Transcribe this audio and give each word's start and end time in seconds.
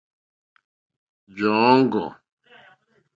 Jó 1.35 1.51
òŋɡô. 1.71 2.03